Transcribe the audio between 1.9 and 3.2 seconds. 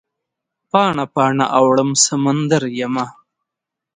سمندریمه